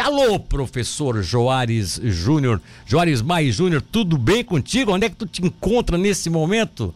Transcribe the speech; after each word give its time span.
Alô, 0.00 0.38
professor 0.38 1.22
Joares 1.22 1.98
Júnior, 2.02 2.60
Joares 2.84 3.22
Mai 3.22 3.50
Júnior, 3.50 3.80
tudo 3.80 4.18
bem 4.18 4.44
contigo? 4.44 4.92
Onde 4.92 5.06
é 5.06 5.08
que 5.08 5.16
tu 5.16 5.26
te 5.26 5.42
encontra 5.42 5.96
nesse 5.96 6.28
momento? 6.28 6.94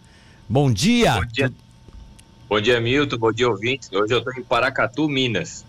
Bom 0.49 0.71
dia. 0.71 1.15
Bom 1.15 1.27
dia. 1.27 1.53
Bom 2.49 2.61
dia, 2.61 2.81
Milton. 2.81 3.17
Bom 3.17 3.33
dia, 3.33 3.49
ouvintes. 3.49 3.91
Hoje 3.93 4.13
eu 4.13 4.19
estou 4.19 4.35
em 4.35 4.43
Paracatu, 4.43 5.09
Minas. 5.09 5.65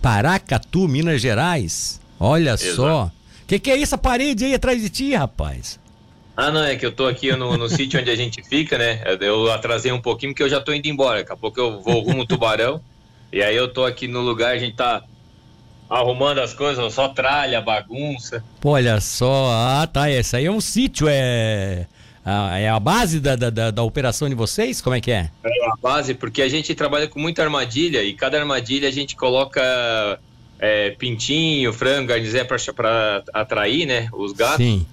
Paracatu, 0.00 0.86
Minas 0.86 1.20
Gerais. 1.20 2.00
Olha 2.20 2.50
Exato. 2.50 2.76
só. 2.76 3.04
O 3.06 3.46
que, 3.46 3.58
que 3.58 3.70
é 3.70 3.80
essa 3.80 3.98
parede 3.98 4.44
aí 4.44 4.54
atrás 4.54 4.80
de 4.80 4.88
ti, 4.88 5.14
rapaz? 5.14 5.80
Ah, 6.36 6.50
não, 6.50 6.62
é 6.62 6.76
que 6.76 6.86
eu 6.86 6.92
tô 6.92 7.06
aqui 7.06 7.34
no, 7.34 7.56
no 7.56 7.66
sítio 7.70 8.00
onde 8.00 8.10
a 8.10 8.16
gente 8.16 8.42
fica, 8.42 8.78
né? 8.78 9.02
Eu 9.20 9.50
atrasei 9.50 9.90
um 9.90 10.00
pouquinho 10.00 10.32
porque 10.32 10.42
eu 10.42 10.48
já 10.48 10.60
tô 10.60 10.72
indo 10.72 10.86
embora. 10.86 11.18
Daqui 11.20 11.32
a 11.32 11.36
pouco 11.36 11.58
eu 11.58 11.80
vou 11.80 12.02
rumo 12.02 12.24
Tubarão. 12.24 12.80
e 13.32 13.42
aí 13.42 13.56
eu 13.56 13.72
tô 13.72 13.84
aqui 13.84 14.06
no 14.06 14.20
lugar, 14.20 14.52
a 14.52 14.58
gente 14.58 14.76
tá 14.76 15.02
arrumando 15.88 16.38
as 16.38 16.54
coisas, 16.54 16.92
só 16.92 17.08
tralha, 17.08 17.60
bagunça. 17.60 18.42
Olha 18.64 19.00
só, 19.00 19.50
ah 19.50 19.86
tá, 19.86 20.10
esse 20.10 20.36
aí 20.36 20.46
é 20.46 20.50
um 20.50 20.60
sítio, 20.60 21.06
é. 21.08 21.86
é 22.24 22.68
a 22.68 22.80
base 22.80 23.20
da, 23.20 23.36
da, 23.36 23.70
da, 23.70 23.82
operação 23.82 24.28
de 24.28 24.34
vocês? 24.34 24.80
Como 24.80 24.96
é 24.96 25.00
que 25.00 25.10
é? 25.10 25.30
É 25.44 25.66
a 25.66 25.76
base, 25.80 26.14
porque 26.14 26.42
a 26.42 26.48
gente 26.48 26.74
trabalha 26.74 27.08
com 27.08 27.20
muita 27.20 27.42
armadilha 27.42 28.02
e 28.02 28.14
cada 28.14 28.38
armadilha 28.38 28.88
a 28.88 28.92
gente 28.92 29.14
coloca 29.16 30.18
é, 30.58 30.90
pintinho, 30.90 31.72
frango, 31.72 32.08
garnizé 32.08 32.44
para 32.44 33.22
atrair, 33.34 33.86
né, 33.86 34.08
os 34.12 34.32
gatos. 34.32 34.64
Sim. 34.64 34.86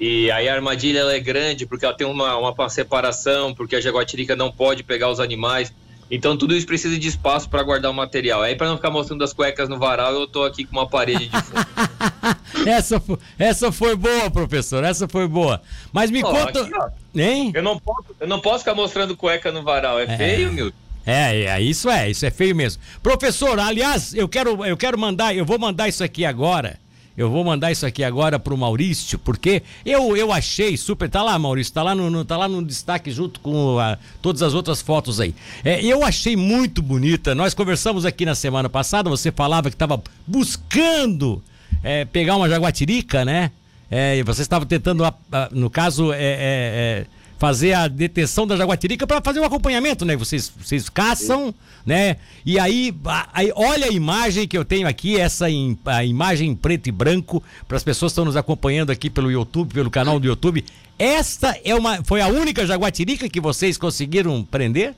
E 0.00 0.30
aí 0.32 0.48
a 0.48 0.54
armadilha 0.54 1.00
é 1.00 1.20
grande 1.20 1.66
porque 1.66 1.84
ela 1.84 1.94
tem 1.94 2.06
uma, 2.06 2.36
uma 2.36 2.68
separação, 2.68 3.54
porque 3.54 3.76
a 3.76 3.80
jaguatirica 3.80 4.34
não 4.34 4.50
pode 4.50 4.82
pegar 4.82 5.08
os 5.10 5.20
animais. 5.20 5.72
Então 6.10 6.36
tudo 6.36 6.54
isso 6.54 6.66
precisa 6.66 6.98
de 6.98 7.08
espaço 7.08 7.48
para 7.48 7.62
guardar 7.62 7.90
o 7.90 7.94
material. 7.94 8.42
Aí 8.42 8.54
para 8.54 8.68
não 8.68 8.76
ficar 8.76 8.90
mostrando 8.90 9.24
as 9.24 9.32
cuecas 9.32 9.68
no 9.68 9.78
varal, 9.78 10.12
eu 10.14 10.26
tô 10.26 10.44
aqui 10.44 10.64
com 10.64 10.72
uma 10.72 10.88
parede 10.88 11.28
de 11.28 11.42
fundo. 11.42 12.68
essa, 12.68 13.02
essa 13.38 13.72
foi 13.72 13.96
boa, 13.96 14.30
professor. 14.30 14.84
Essa 14.84 15.08
foi 15.08 15.26
boa. 15.26 15.60
Mas 15.92 16.10
me 16.10 16.22
oh, 16.22 16.28
conta, 16.28 16.60
aqui, 16.60 16.72
hein? 17.20 17.52
Eu 17.54 17.62
não 17.62 17.78
posso, 17.78 18.06
eu 18.20 18.26
não 18.26 18.40
posso 18.40 18.58
ficar 18.60 18.74
mostrando 18.74 19.16
cueca 19.16 19.50
no 19.50 19.62
varal. 19.62 19.98
É, 19.98 20.04
é. 20.04 20.16
feio, 20.16 20.52
Milton. 20.52 20.76
É, 21.06 21.44
é, 21.44 21.60
isso 21.60 21.90
é, 21.90 22.10
isso 22.10 22.24
é 22.24 22.30
feio 22.30 22.56
mesmo. 22.56 22.82
Professor, 23.02 23.58
aliás, 23.58 24.14
eu 24.14 24.26
quero, 24.26 24.64
eu 24.64 24.76
quero 24.76 24.98
mandar, 24.98 25.36
eu 25.36 25.44
vou 25.44 25.58
mandar 25.58 25.88
isso 25.88 26.02
aqui 26.02 26.24
agora. 26.24 26.78
Eu 27.16 27.30
vou 27.30 27.44
mandar 27.44 27.70
isso 27.70 27.86
aqui 27.86 28.02
agora 28.02 28.38
pro 28.38 28.56
Maurício, 28.56 29.18
porque 29.18 29.62
eu, 29.86 30.16
eu 30.16 30.32
achei 30.32 30.76
super. 30.76 31.08
Tá 31.08 31.22
lá, 31.22 31.38
Maurício, 31.38 31.72
tá 31.72 31.82
lá 31.82 31.94
no, 31.94 32.10
no 32.10 32.24
tá 32.24 32.36
lá 32.36 32.48
no 32.48 32.64
destaque 32.64 33.10
junto 33.10 33.38
com 33.38 33.78
a, 33.78 33.96
todas 34.20 34.42
as 34.42 34.52
outras 34.52 34.82
fotos 34.82 35.20
aí. 35.20 35.34
É, 35.64 35.84
eu 35.84 36.04
achei 36.04 36.36
muito 36.36 36.82
bonita. 36.82 37.34
Nós 37.34 37.54
conversamos 37.54 38.04
aqui 38.04 38.24
na 38.26 38.34
semana 38.34 38.68
passada, 38.68 39.08
você 39.08 39.30
falava 39.30 39.70
que 39.70 39.76
estava 39.76 40.02
buscando 40.26 41.42
é, 41.82 42.04
pegar 42.04 42.36
uma 42.36 42.48
jaguatirica, 42.48 43.24
né? 43.24 43.52
É, 43.88 44.20
você 44.24 44.42
estava 44.42 44.66
tentando, 44.66 45.04
no 45.52 45.70
caso, 45.70 46.12
é, 46.12 46.16
é, 46.18 46.20
é 46.20 47.06
fazer 47.44 47.74
a 47.74 47.88
detenção 47.88 48.46
da 48.46 48.56
jaguatirica 48.56 49.06
para 49.06 49.20
fazer 49.20 49.38
um 49.38 49.44
acompanhamento, 49.44 50.02
né? 50.06 50.16
Vocês, 50.16 50.50
vocês 50.58 50.88
caçam, 50.88 51.54
né? 51.84 52.16
E 52.42 52.58
aí, 52.58 52.90
aí, 53.34 53.52
olha 53.54 53.88
a 53.88 53.92
imagem 53.92 54.48
que 54.48 54.56
eu 54.56 54.64
tenho 54.64 54.88
aqui, 54.88 55.20
essa 55.20 55.44
a 55.84 56.04
imagem 56.06 56.52
em 56.52 56.56
preto 56.56 56.86
e 56.86 56.90
branco, 56.90 57.42
para 57.68 57.76
as 57.76 57.84
pessoas 57.84 58.12
que 58.12 58.14
estão 58.14 58.24
nos 58.24 58.34
acompanhando 58.34 58.88
aqui 58.88 59.10
pelo 59.10 59.30
YouTube, 59.30 59.74
pelo 59.74 59.90
canal 59.90 60.18
do 60.18 60.26
YouTube. 60.26 60.64
Esta 60.98 61.54
é 61.62 61.74
uma, 61.74 62.02
foi 62.02 62.22
a 62.22 62.28
única 62.28 62.64
jaguatirica 62.66 63.28
que 63.28 63.42
vocês 63.42 63.76
conseguiram 63.76 64.42
prender? 64.42 64.94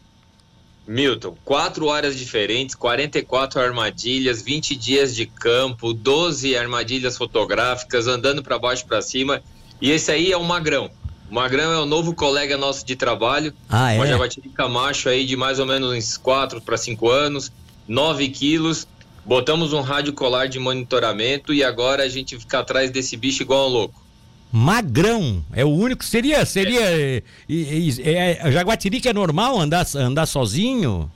Milton, 0.86 1.36
quatro 1.44 1.86
horas 1.86 2.16
diferentes, 2.16 2.76
44 2.76 3.60
armadilhas, 3.60 4.40
20 4.40 4.76
dias 4.76 5.16
de 5.16 5.26
campo, 5.26 5.92
12 5.92 6.56
armadilhas 6.56 7.16
fotográficas, 7.16 8.06
andando 8.06 8.40
para 8.40 8.56
baixo 8.56 8.86
para 8.86 9.02
cima. 9.02 9.42
E 9.82 9.90
esse 9.90 10.12
aí 10.12 10.30
é 10.30 10.36
o 10.36 10.44
magrão. 10.44 10.88
O 11.30 11.34
Magrão 11.34 11.72
é 11.72 11.78
o 11.78 11.86
novo 11.86 12.14
colega 12.14 12.56
nosso 12.56 12.86
de 12.86 12.94
trabalho. 12.94 13.52
Ah, 13.68 13.92
é? 13.92 13.96
Uma 13.96 14.06
jaguatirica 14.06 14.68
macho 14.68 15.08
aí 15.08 15.24
de 15.24 15.36
mais 15.36 15.58
ou 15.58 15.66
menos 15.66 15.92
uns 15.92 16.16
4 16.16 16.60
para 16.60 16.76
5 16.76 17.10
anos, 17.10 17.50
9 17.88 18.28
quilos. 18.28 18.86
Botamos 19.24 19.72
um 19.72 19.80
rádio 19.80 20.12
colar 20.12 20.46
de 20.46 20.58
monitoramento 20.60 21.52
e 21.52 21.64
agora 21.64 22.04
a 22.04 22.08
gente 22.08 22.38
fica 22.38 22.60
atrás 22.60 22.90
desse 22.92 23.16
bicho 23.16 23.42
igual 23.42 23.68
um 23.68 23.72
louco. 23.72 24.06
Magrão, 24.52 25.44
é 25.52 25.64
o 25.64 25.68
único. 25.68 26.04
Seria. 26.04 26.46
seria 26.46 26.80
é. 26.80 27.22
É, 27.48 28.48
é, 28.48 28.52
jaguatirica 28.52 29.10
é 29.10 29.12
normal 29.12 29.58
andar, 29.58 29.84
andar 29.96 30.26
sozinho? 30.26 31.10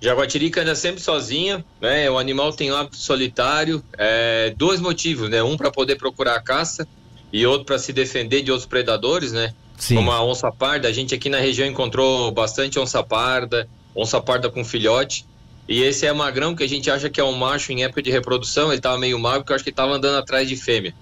Jaguatirica 0.00 0.62
anda 0.62 0.74
sempre 0.76 1.02
sozinha, 1.02 1.64
né? 1.80 2.08
O 2.08 2.16
animal 2.16 2.52
tem 2.52 2.70
hábito 2.70 2.96
solitário. 2.96 3.82
É, 3.98 4.54
dois 4.56 4.80
motivos, 4.80 5.28
né? 5.28 5.42
Um 5.42 5.56
para 5.56 5.70
poder 5.70 5.96
procurar 5.96 6.36
a 6.36 6.40
caça 6.40 6.86
e 7.32 7.46
outro 7.46 7.64
para 7.64 7.78
se 7.78 7.92
defender 7.92 8.42
de 8.42 8.50
outros 8.50 8.68
predadores, 8.68 9.32
né? 9.32 9.54
Sim. 9.78 9.96
Como 9.96 10.12
a 10.12 10.22
onça 10.22 10.52
parda, 10.52 10.86
a 10.86 10.92
gente 10.92 11.14
aqui 11.14 11.28
na 11.28 11.38
região 11.38 11.66
encontrou 11.66 12.30
bastante 12.30 12.78
onça 12.78 13.02
parda, 13.02 13.68
onça 13.96 14.20
parda 14.20 14.50
com 14.50 14.64
filhote. 14.64 15.26
E 15.68 15.82
esse 15.82 16.06
é 16.06 16.12
magrão 16.12 16.54
que 16.54 16.62
a 16.62 16.68
gente 16.68 16.90
acha 16.90 17.08
que 17.08 17.20
é 17.20 17.24
um 17.24 17.32
macho 17.32 17.72
em 17.72 17.84
época 17.84 18.02
de 18.02 18.10
reprodução, 18.10 18.72
ele 18.72 18.80
tava 18.80 18.98
meio 18.98 19.18
magro, 19.18 19.40
porque 19.40 19.52
eu 19.52 19.54
acho 19.54 19.64
que 19.64 19.70
ele 19.70 19.76
tava 19.76 19.94
andando 19.94 20.18
atrás 20.18 20.48
de 20.48 20.56
fêmea. 20.56 20.94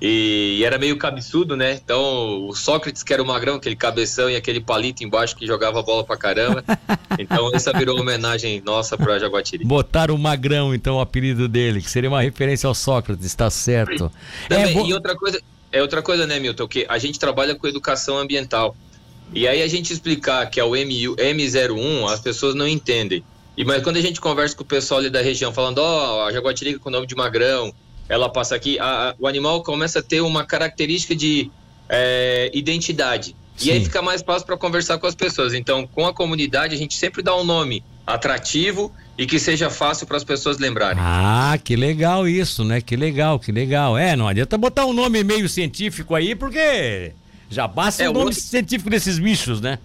E, 0.00 0.58
e, 0.58 0.64
era 0.64 0.76
meio 0.78 0.98
cabeçudo, 0.98 1.56
né? 1.56 1.72
Então 1.82 2.46
o 2.46 2.54
Sócrates, 2.54 3.02
que 3.02 3.12
era 3.12 3.22
o 3.22 3.26
magrão, 3.26 3.54
aquele 3.54 3.76
cabeção 3.76 4.28
e 4.28 4.36
aquele 4.36 4.60
palito 4.60 5.02
embaixo 5.02 5.34
que 5.34 5.46
jogava 5.46 5.82
bola 5.82 6.04
pra 6.04 6.16
caramba. 6.16 6.62
Então 7.18 7.50
essa 7.54 7.72
virou 7.72 7.98
homenagem 7.98 8.60
nossa 8.60 8.98
pra 8.98 9.18
Jaguatiri. 9.18 9.64
Botaram 9.64 10.14
o 10.14 10.18
magrão, 10.18 10.74
então, 10.74 10.96
o 10.96 11.00
apelido 11.00 11.48
dele, 11.48 11.80
que 11.80 11.90
seria 11.90 12.10
uma 12.10 12.20
referência 12.20 12.66
ao 12.66 12.74
Sócrates, 12.74 13.34
tá 13.34 13.48
certo. 13.48 14.12
Também, 14.48 14.76
é, 14.76 14.86
E 14.86 14.92
outra 14.92 15.16
coisa, 15.16 15.40
é 15.72 15.82
outra 15.82 16.02
coisa, 16.02 16.26
né, 16.26 16.38
Milton? 16.38 16.66
Que 16.68 16.86
a 16.88 16.98
gente 16.98 17.18
trabalha 17.18 17.54
com 17.54 17.66
educação 17.66 18.18
ambiental. 18.18 18.76
E 19.32 19.46
aí 19.46 19.62
a 19.62 19.68
gente 19.68 19.92
explicar 19.92 20.46
que 20.46 20.60
é 20.60 20.64
o 20.64 20.70
MU, 20.70 21.16
M01, 21.16 22.12
as 22.12 22.20
pessoas 22.20 22.54
não 22.54 22.66
entendem. 22.66 23.24
E, 23.56 23.64
mas 23.64 23.82
quando 23.82 23.96
a 23.96 24.00
gente 24.00 24.20
conversa 24.20 24.54
com 24.54 24.62
o 24.62 24.66
pessoal 24.66 25.00
ali 25.00 25.10
da 25.10 25.20
região, 25.20 25.52
falando, 25.52 25.78
ó, 25.78 26.18
oh, 26.18 26.20
a 26.22 26.32
jaguatirica 26.32 26.78
com 26.78 26.88
o 26.88 26.92
nome 26.92 27.06
de 27.06 27.14
magrão, 27.14 27.72
ela 28.08 28.28
passa 28.28 28.54
aqui, 28.54 28.78
a, 28.78 29.10
a, 29.10 29.14
o 29.18 29.26
animal 29.26 29.62
começa 29.62 29.98
a 29.98 30.02
ter 30.02 30.20
uma 30.20 30.44
característica 30.44 31.14
de 31.14 31.50
é, 31.88 32.50
identidade. 32.52 33.34
Sim. 33.56 33.68
E 33.68 33.72
aí 33.72 33.84
fica 33.84 34.02
mais 34.02 34.22
fácil 34.22 34.46
para 34.46 34.56
conversar 34.56 34.98
com 34.98 35.06
as 35.06 35.14
pessoas. 35.14 35.54
Então, 35.54 35.86
com 35.86 36.06
a 36.06 36.12
comunidade, 36.12 36.74
a 36.74 36.78
gente 36.78 36.94
sempre 36.94 37.22
dá 37.22 37.34
um 37.34 37.44
nome 37.44 37.82
atrativo 38.06 38.92
e 39.18 39.26
que 39.26 39.38
seja 39.38 39.70
fácil 39.70 40.06
para 40.06 40.16
as 40.16 40.24
pessoas 40.24 40.58
lembrarem. 40.58 40.98
Ah, 41.00 41.58
que 41.62 41.74
legal 41.74 42.28
isso, 42.28 42.64
né? 42.64 42.80
Que 42.80 42.96
legal, 42.96 43.38
que 43.38 43.50
legal. 43.50 43.96
É, 43.96 44.14
não 44.14 44.28
adianta 44.28 44.58
botar 44.58 44.84
um 44.84 44.92
nome 44.92 45.24
meio 45.24 45.48
científico 45.48 46.14
aí, 46.14 46.34
porque 46.34 47.12
já 47.48 47.66
basta 47.66 48.02
é, 48.02 48.10
o 48.10 48.12
nome 48.12 48.26
outro... 48.26 48.40
científico 48.40 48.90
desses 48.90 49.18
bichos, 49.18 49.60
né? 49.60 49.78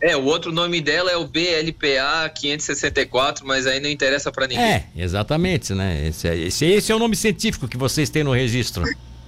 É, 0.00 0.16
o 0.16 0.24
outro 0.24 0.52
nome 0.52 0.80
dela 0.80 1.10
é 1.10 1.16
o 1.16 1.26
BLPA 1.26 2.28
564, 2.32 3.44
mas 3.44 3.66
aí 3.66 3.80
não 3.80 3.90
interessa 3.90 4.30
para 4.30 4.46
ninguém. 4.46 4.64
É, 4.64 4.86
exatamente, 4.96 5.74
né? 5.74 6.06
Esse, 6.06 6.28
esse, 6.28 6.64
esse 6.64 6.92
é 6.92 6.94
o 6.94 7.00
nome 7.00 7.16
científico 7.16 7.66
que 7.66 7.76
vocês 7.76 8.08
têm 8.08 8.22
no 8.22 8.32
registro. 8.32 8.84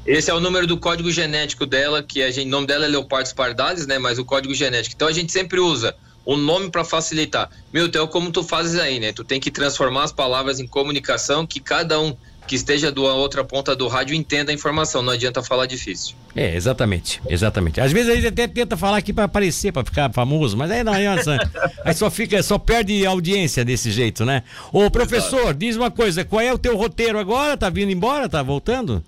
Esse 0.07 0.31
é 0.31 0.35
o 0.35 0.41
número 0.41 0.67
do 0.67 0.79
código 0.79 1.11
genético 1.11 1.67
dela, 1.67 2.03
que 2.03 2.23
a 2.23 2.31
gente, 2.31 2.47
o 2.47 2.51
nome 2.51 2.69
dela 2.69 2.85
é 2.85 2.89
Leopardo 2.89 3.35
Pardalis, 3.35 3.87
né? 3.87 3.99
Mas 3.99 4.19
o 4.19 4.25
código 4.25 4.55
genético. 4.55 4.95
Então 4.95 5.09
a 5.09 5.13
gente 5.13 5.33
sempre 5.33 5.59
usa 5.59 5.95
o 6.31 6.37
nome 6.37 6.71
para 6.71 6.85
facilitar. 6.85 7.51
Milton, 7.73 8.05
é 8.05 8.07
como 8.07 8.31
tu 8.31 8.45
fazes 8.45 8.79
aí, 8.79 9.01
né? 9.01 9.13
Tu 9.13 9.25
tem 9.25 9.41
que 9.41 9.51
transformar 9.51 10.05
as 10.05 10.13
palavras 10.13 10.61
em 10.61 10.67
comunicação 10.67 11.45
que 11.45 11.59
cada 11.59 11.99
um 12.01 12.17
que 12.47 12.55
esteja 12.55 12.93
da 12.93 13.01
outra 13.01 13.43
ponta 13.43 13.75
do 13.75 13.89
rádio 13.89 14.15
entenda 14.15 14.53
a 14.53 14.55
informação, 14.55 15.03
não 15.03 15.13
adianta 15.13 15.43
falar 15.43 15.67
difícil. 15.67 16.15
É, 16.37 16.55
exatamente, 16.55 17.21
exatamente. 17.29 17.81
Às 17.81 17.91
vezes 17.91 18.13
a 18.13 18.15
gente 18.15 18.29
até 18.29 18.47
tenta 18.47 18.77
falar 18.77 18.99
aqui 18.99 19.13
para 19.13 19.25
aparecer, 19.25 19.73
para 19.73 19.85
ficar 19.85 20.13
famoso, 20.13 20.57
mas 20.57 20.71
aí 20.71 20.85
não 20.85 20.93
aí 21.85 21.95
só 21.95 22.09
fica, 22.09 22.41
só 22.45 22.59
perde 22.59 23.05
audiência 23.05 23.65
desse 23.65 23.91
jeito, 23.91 24.25
né? 24.25 24.45
Ô 24.73 24.89
professor, 24.89 25.53
diz 25.53 25.75
uma 25.77 25.91
coisa, 25.91 26.25
qual 26.25 26.41
é 26.41 26.53
o 26.53 26.59
teu 26.59 26.77
roteiro 26.77 27.19
agora? 27.19 27.57
Tá 27.57 27.69
vindo 27.69 27.91
embora? 27.91 28.29
Tá 28.29 28.41
voltando? 28.41 29.05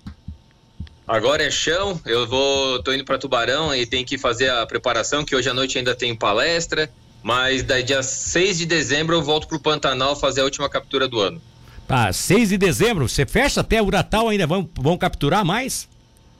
Agora 1.07 1.43
é 1.43 1.51
chão, 1.51 1.99
eu 2.05 2.27
vou, 2.27 2.81
tô 2.81 2.93
indo 2.93 3.03
para 3.03 3.17
Tubarão 3.17 3.73
e 3.73 3.85
tem 3.85 4.05
que 4.05 4.17
fazer 4.17 4.49
a 4.49 4.65
preparação, 4.65 5.23
que 5.23 5.35
hoje 5.35 5.49
à 5.49 5.53
noite 5.53 5.77
ainda 5.77 5.93
tem 5.93 6.15
palestra, 6.15 6.89
mas 7.23 7.63
daí 7.63 7.81
dia 7.81 8.03
6 8.03 8.59
de 8.59 8.65
dezembro 8.65 9.15
eu 9.15 9.23
volto 9.23 9.47
pro 9.47 9.59
Pantanal 9.59 10.15
fazer 10.15 10.41
a 10.41 10.43
última 10.43 10.69
captura 10.69 11.07
do 11.07 11.19
ano. 11.19 11.41
Ah, 11.87 12.11
6 12.11 12.49
de 12.49 12.57
dezembro, 12.57 13.07
você 13.07 13.25
fecha 13.25 13.61
até 13.61 13.81
o 13.81 13.89
Natal 13.89 14.27
ainda, 14.27 14.45
vão, 14.45 14.69
vão 14.75 14.97
capturar 14.97 15.45
mais? 15.45 15.87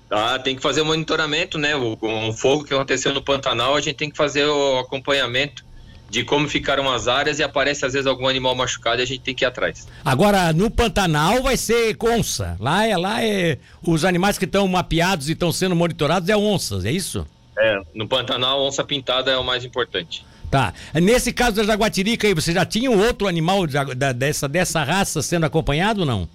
Ah, 0.09 0.37
tem 0.37 0.55
que 0.55 0.61
fazer 0.61 0.81
o 0.81 0.85
monitoramento, 0.85 1.57
né? 1.57 1.75
O, 1.75 1.97
o 1.99 2.33
fogo 2.33 2.63
que 2.63 2.73
aconteceu 2.73 3.13
no 3.13 3.21
Pantanal, 3.21 3.75
a 3.75 3.81
gente 3.81 3.95
tem 3.95 4.09
que 4.09 4.17
fazer 4.17 4.45
o 4.45 4.79
acompanhamento 4.79 5.63
de 6.09 6.23
como 6.23 6.47
ficaram 6.47 6.91
as 6.91 7.07
áreas 7.07 7.39
e 7.39 7.43
aparece 7.43 7.85
às 7.85 7.93
vezes 7.93 8.05
algum 8.05 8.27
animal 8.27 8.53
machucado 8.53 9.01
e 9.01 9.03
a 9.03 9.05
gente 9.05 9.21
tem 9.21 9.33
que 9.33 9.43
ir 9.43 9.47
atrás. 9.47 9.87
Agora, 10.05 10.53
no 10.53 10.69
Pantanal 10.69 11.41
vai 11.41 11.57
ser 11.57 11.97
onça. 11.99 12.55
Lá 12.59 12.85
é, 12.85 12.95
lá 12.95 13.23
é 13.23 13.57
os 13.81 14.05
animais 14.05 14.37
que 14.37 14.45
estão 14.45 14.67
mapeados 14.67 15.27
e 15.29 15.31
estão 15.31 15.51
sendo 15.51 15.75
monitorados 15.75 16.29
é 16.29 16.37
onças, 16.37 16.85
é 16.85 16.91
isso? 16.91 17.25
É, 17.57 17.81
no 17.95 18.07
Pantanal, 18.07 18.63
onça 18.63 18.83
pintada 18.83 19.31
é 19.31 19.37
o 19.37 19.43
mais 19.43 19.65
importante. 19.65 20.23
Tá. 20.53 20.71
Nesse 20.93 21.33
caso 21.33 21.55
da 21.55 21.63
jaguatirica 21.63 22.27
aí, 22.27 22.33
você 22.35 22.53
já 22.53 22.63
tinha 22.63 22.91
um 22.91 23.03
outro 23.03 23.27
animal 23.27 23.65
da, 23.65 24.11
dessa, 24.11 24.47
dessa 24.47 24.83
raça 24.83 25.19
sendo 25.23 25.47
acompanhado 25.47 26.01
ou 26.01 26.05
não? 26.05 26.29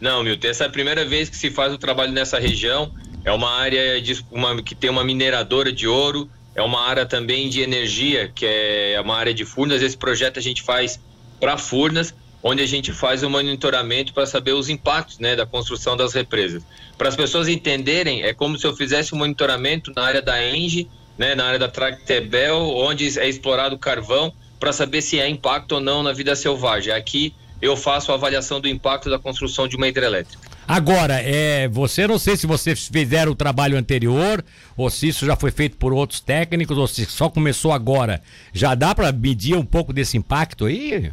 Não, 0.00 0.24
Milton, 0.24 0.48
essa 0.48 0.64
é 0.64 0.66
a 0.68 0.70
primeira 0.70 1.04
vez 1.04 1.28
que 1.28 1.36
se 1.36 1.50
faz 1.50 1.70
o 1.70 1.76
trabalho 1.76 2.12
nessa 2.12 2.38
região. 2.38 2.90
É 3.22 3.30
uma 3.30 3.50
área 3.50 4.00
de, 4.00 4.24
uma, 4.30 4.62
que 4.62 4.74
tem 4.74 4.88
uma 4.88 5.04
mineradora 5.04 5.70
de 5.70 5.86
ouro, 5.86 6.30
é 6.54 6.62
uma 6.62 6.88
área 6.88 7.04
também 7.04 7.50
de 7.50 7.60
energia, 7.60 8.32
que 8.34 8.46
é 8.46 8.98
uma 9.04 9.18
área 9.18 9.34
de 9.34 9.44
Furnas. 9.44 9.82
Esse 9.82 9.98
projeto 9.98 10.38
a 10.38 10.42
gente 10.42 10.62
faz 10.62 10.98
para 11.38 11.58
Furnas, 11.58 12.14
onde 12.42 12.62
a 12.62 12.66
gente 12.66 12.90
faz 12.90 13.22
o 13.22 13.26
um 13.26 13.30
monitoramento 13.30 14.14
para 14.14 14.24
saber 14.24 14.52
os 14.52 14.70
impactos 14.70 15.18
né, 15.18 15.36
da 15.36 15.44
construção 15.44 15.94
das 15.94 16.14
represas. 16.14 16.62
Para 16.96 17.10
as 17.10 17.16
pessoas 17.16 17.48
entenderem, 17.48 18.22
é 18.22 18.32
como 18.32 18.58
se 18.58 18.66
eu 18.66 18.74
fizesse 18.74 19.14
um 19.14 19.18
monitoramento 19.18 19.92
na 19.94 20.04
área 20.04 20.22
da 20.22 20.42
Engie, 20.42 20.88
né, 21.18 21.34
na 21.34 21.44
área 21.46 21.58
da 21.58 21.68
Tractebel, 21.68 22.58
onde 22.58 23.18
é 23.18 23.28
explorado 23.28 23.78
carvão, 23.78 24.32
para 24.58 24.72
saber 24.72 25.02
se 25.02 25.20
há 25.20 25.28
impacto 25.28 25.72
ou 25.72 25.80
não 25.80 26.02
na 26.02 26.12
vida 26.12 26.34
selvagem. 26.36 26.92
Aqui 26.92 27.34
eu 27.60 27.76
faço 27.76 28.10
a 28.10 28.14
avaliação 28.14 28.60
do 28.60 28.68
impacto 28.68 29.08
da 29.08 29.18
construção 29.18 29.68
de 29.68 29.76
uma 29.76 29.88
hidrelétrica. 29.88 30.52
Agora, 30.66 31.20
é, 31.20 31.68
você 31.68 32.06
não 32.06 32.18
sei 32.18 32.36
se 32.36 32.46
vocês 32.46 32.88
fizeram 32.88 33.32
o 33.32 33.34
trabalho 33.34 33.76
anterior, 33.76 34.44
ou 34.76 34.88
se 34.88 35.08
isso 35.08 35.26
já 35.26 35.36
foi 35.36 35.50
feito 35.50 35.76
por 35.76 35.92
outros 35.92 36.20
técnicos, 36.20 36.78
ou 36.78 36.86
se 36.86 37.04
só 37.04 37.28
começou 37.28 37.72
agora. 37.72 38.22
Já 38.52 38.74
dá 38.74 38.94
para 38.94 39.10
medir 39.12 39.56
um 39.56 39.64
pouco 39.64 39.92
desse 39.92 40.16
impacto 40.16 40.66
aí? 40.66 41.12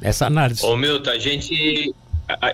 Essa 0.00 0.26
análise. 0.26 0.64
Ô 0.64 0.76
Milton, 0.76 1.10
a 1.10 1.18
gente. 1.18 1.94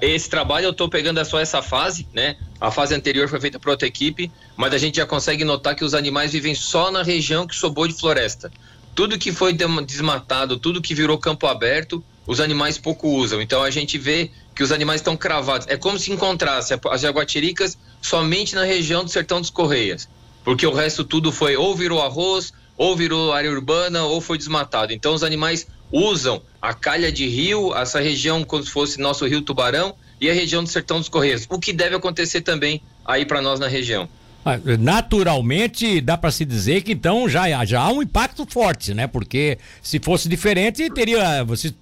Esse 0.00 0.30
trabalho 0.30 0.66
eu 0.66 0.70
estou 0.70 0.88
pegando 0.88 1.22
só 1.24 1.40
essa 1.40 1.60
fase, 1.60 2.06
né? 2.14 2.36
A 2.64 2.70
fase 2.70 2.94
anterior 2.94 3.28
foi 3.28 3.38
feita 3.38 3.60
por 3.60 3.68
outra 3.68 3.86
equipe, 3.86 4.32
mas 4.56 4.72
a 4.72 4.78
gente 4.78 4.96
já 4.96 5.04
consegue 5.04 5.44
notar 5.44 5.76
que 5.76 5.84
os 5.84 5.92
animais 5.92 6.32
vivem 6.32 6.54
só 6.54 6.90
na 6.90 7.02
região 7.02 7.46
que 7.46 7.54
sobrou 7.54 7.86
de 7.86 7.92
floresta. 7.92 8.50
Tudo 8.94 9.18
que 9.18 9.30
foi 9.32 9.54
desmatado, 9.86 10.56
tudo 10.56 10.80
que 10.80 10.94
virou 10.94 11.18
campo 11.18 11.46
aberto, 11.46 12.02
os 12.26 12.40
animais 12.40 12.78
pouco 12.78 13.06
usam. 13.06 13.42
Então 13.42 13.62
a 13.62 13.68
gente 13.68 13.98
vê 13.98 14.30
que 14.54 14.62
os 14.62 14.72
animais 14.72 15.02
estão 15.02 15.14
cravados. 15.14 15.66
É 15.68 15.76
como 15.76 15.98
se 15.98 16.10
encontrasse 16.10 16.72
as 16.90 17.02
jaguatiricas 17.02 17.76
somente 18.00 18.54
na 18.54 18.64
região 18.64 19.04
do 19.04 19.10
Sertão 19.10 19.42
dos 19.42 19.50
Correias, 19.50 20.08
porque 20.42 20.66
o 20.66 20.72
resto 20.72 21.04
tudo 21.04 21.30
foi 21.30 21.56
ou 21.56 21.76
virou 21.76 22.00
arroz, 22.00 22.54
ou 22.78 22.96
virou 22.96 23.30
área 23.34 23.50
urbana, 23.50 24.04
ou 24.04 24.22
foi 24.22 24.38
desmatado. 24.38 24.90
Então 24.90 25.12
os 25.12 25.22
animais 25.22 25.66
usam 25.92 26.40
a 26.62 26.72
calha 26.72 27.12
de 27.12 27.28
rio, 27.28 27.76
essa 27.76 28.00
região 28.00 28.42
como 28.42 28.62
se 28.62 28.70
fosse 28.70 28.98
nosso 28.98 29.26
rio 29.26 29.42
Tubarão 29.42 29.94
e 30.20 30.30
a 30.30 30.34
região 30.34 30.62
do 30.62 30.68
Sertão 30.68 30.98
dos 30.98 31.08
Correios. 31.08 31.46
O 31.48 31.58
que 31.58 31.72
deve 31.72 31.94
acontecer 31.94 32.40
também 32.40 32.82
aí 33.04 33.24
para 33.24 33.40
nós 33.42 33.60
na 33.60 33.68
região. 33.68 34.08
Ah, 34.44 34.58
naturalmente, 34.78 36.02
dá 36.02 36.18
para 36.18 36.30
se 36.30 36.44
dizer 36.44 36.82
que 36.82 36.92
então 36.92 37.26
já, 37.26 37.64
já 37.64 37.80
há 37.80 37.90
um 37.90 38.02
impacto 38.02 38.46
forte, 38.46 38.92
né? 38.92 39.06
Porque 39.06 39.58
se 39.82 39.98
fosse 39.98 40.28
diferente, 40.28 40.90
teria 40.90 41.42
você 41.44 41.72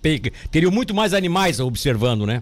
teria 0.49 0.71
muito 0.71 0.95
mais 0.95 1.13
animais 1.13 1.59
observando, 1.59 2.25
né? 2.25 2.41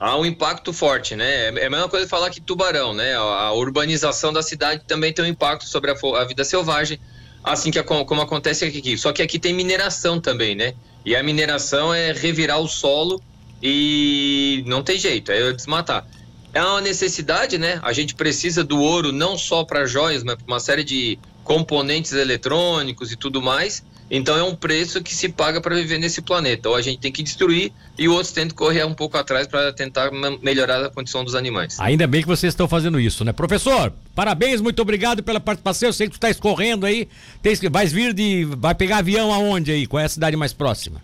Há 0.00 0.16
um 0.16 0.24
impacto 0.24 0.72
forte, 0.72 1.14
né? 1.14 1.48
É 1.58 1.66
a 1.66 1.70
mesma 1.70 1.88
coisa 1.88 2.08
falar 2.08 2.30
que 2.30 2.40
tubarão, 2.40 2.94
né? 2.94 3.14
A 3.16 3.52
urbanização 3.52 4.32
da 4.32 4.42
cidade 4.42 4.82
também 4.86 5.12
tem 5.12 5.24
um 5.24 5.28
impacto 5.28 5.66
sobre 5.66 5.90
a, 5.90 5.94
a 6.20 6.24
vida 6.24 6.42
selvagem, 6.42 6.98
assim 7.44 7.70
que 7.70 7.82
como 7.82 8.22
acontece 8.22 8.64
aqui. 8.64 8.96
Só 8.96 9.12
que 9.12 9.20
aqui 9.20 9.38
tem 9.38 9.52
mineração 9.52 10.18
também, 10.18 10.54
né? 10.54 10.72
E 11.04 11.14
a 11.14 11.22
mineração 11.22 11.92
é 11.92 12.12
revirar 12.12 12.60
o 12.60 12.68
solo 12.68 13.20
e 13.62 14.62
não 14.66 14.82
tem 14.82 14.98
jeito, 14.98 15.32
é 15.32 15.52
desmatar 15.52 16.06
é 16.52 16.62
uma 16.62 16.80
necessidade, 16.80 17.58
né? 17.58 17.78
A 17.82 17.92
gente 17.92 18.14
precisa 18.14 18.64
do 18.64 18.80
ouro 18.80 19.12
não 19.12 19.36
só 19.36 19.64
para 19.64 19.86
joias, 19.86 20.22
mas 20.22 20.36
para 20.36 20.46
uma 20.46 20.60
série 20.60 20.82
de 20.82 21.18
componentes 21.44 22.12
eletrônicos 22.12 23.12
e 23.12 23.16
tudo 23.16 23.40
mais. 23.40 23.84
Então 24.10 24.38
é 24.38 24.42
um 24.42 24.54
preço 24.54 25.02
que 25.02 25.14
se 25.14 25.28
paga 25.28 25.60
para 25.60 25.74
viver 25.74 25.98
nesse 25.98 26.22
planeta. 26.22 26.70
Ou 26.70 26.74
a 26.74 26.80
gente 26.80 26.98
tem 26.98 27.12
que 27.12 27.22
destruir 27.22 27.70
e 27.98 28.08
outros 28.08 28.32
tentam 28.32 28.56
correr 28.56 28.84
um 28.84 28.94
pouco 28.94 29.18
atrás 29.18 29.46
para 29.46 29.70
tentar 29.70 30.10
melhorar 30.42 30.82
a 30.82 30.88
condição 30.88 31.22
dos 31.22 31.34
animais. 31.34 31.78
Ainda 31.78 32.06
bem 32.06 32.22
que 32.22 32.28
vocês 32.28 32.54
estão 32.54 32.66
fazendo 32.66 32.98
isso, 32.98 33.22
né? 33.22 33.32
Professor, 33.32 33.92
parabéns, 34.14 34.62
muito 34.62 34.80
obrigado 34.80 35.22
pela 35.22 35.38
participação. 35.38 35.90
Eu 35.90 35.92
sei 35.92 36.06
que 36.06 36.12
tu 36.12 36.16
está 36.16 36.30
escorrendo 36.30 36.86
aí. 36.86 37.06
Tem, 37.42 37.54
vai 37.70 37.86
vir 37.86 38.14
de. 38.14 38.46
Vai 38.56 38.74
pegar 38.74 38.98
avião 38.98 39.32
aonde 39.32 39.70
aí? 39.70 39.86
Qual 39.86 40.00
é 40.00 40.06
a 40.06 40.08
cidade 40.08 40.36
mais 40.36 40.54
próxima? 40.54 41.02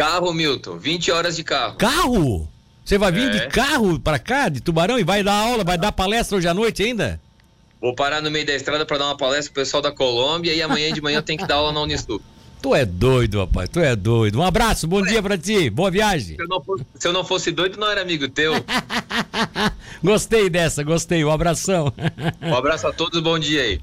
Carro, 0.00 0.32
Milton. 0.32 0.78
20 0.78 1.12
horas 1.12 1.36
de 1.36 1.44
carro. 1.44 1.76
Carro? 1.76 2.48
Você 2.82 2.96
vai 2.96 3.12
vir 3.12 3.28
é. 3.28 3.30
de 3.32 3.48
carro 3.48 4.00
para 4.00 4.18
cá, 4.18 4.48
de 4.48 4.62
Tubarão, 4.62 4.98
e 4.98 5.04
vai 5.04 5.22
dar 5.22 5.34
aula, 5.34 5.62
vai 5.62 5.76
dar 5.76 5.92
palestra 5.92 6.38
hoje 6.38 6.48
à 6.48 6.54
noite 6.54 6.82
ainda? 6.82 7.20
Vou 7.78 7.94
parar 7.94 8.22
no 8.22 8.30
meio 8.30 8.46
da 8.46 8.54
estrada 8.54 8.86
para 8.86 8.96
dar 8.96 9.04
uma 9.08 9.16
palestra 9.18 9.52
pro 9.52 9.62
pessoal 9.62 9.82
da 9.82 9.92
Colômbia 9.92 10.54
e 10.54 10.62
amanhã 10.62 10.90
de 10.90 11.02
manhã 11.02 11.20
tem 11.20 11.36
que 11.36 11.46
dar 11.46 11.56
aula 11.56 11.70
na 11.70 11.82
Unisul. 11.82 12.18
Tu 12.62 12.74
é 12.74 12.84
doido, 12.84 13.38
rapaz, 13.38 13.70
tu 13.70 13.80
é 13.80 13.96
doido. 13.96 14.38
Um 14.38 14.42
abraço, 14.42 14.86
bom 14.86 15.00
Ué. 15.00 15.08
dia 15.08 15.22
para 15.22 15.38
ti, 15.38 15.70
boa 15.70 15.90
viagem. 15.90 16.36
Se 16.36 16.42
eu, 16.42 16.46
não 16.46 16.62
fosse, 16.62 16.86
se 16.94 17.08
eu 17.08 17.12
não 17.14 17.24
fosse 17.24 17.50
doido, 17.50 17.78
não 17.78 17.90
era 17.90 18.02
amigo 18.02 18.28
teu. 18.28 18.52
gostei 20.04 20.50
dessa, 20.50 20.82
gostei. 20.82 21.24
Um 21.24 21.30
abração. 21.30 21.90
Um 22.42 22.54
abraço 22.54 22.86
a 22.86 22.92
todos, 22.92 23.18
bom 23.22 23.38
dia 23.38 23.62
aí. 23.62 23.78